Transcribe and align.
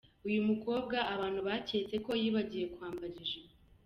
Uyu 0.27 0.39
mukobwa 0.49 0.97
abantu 1.13 1.39
baketse 1.47 1.95
ko 2.05 2.11
yibagiwe 2.21 2.65
kwambara 2.75 3.13
ijipo. 3.23 3.51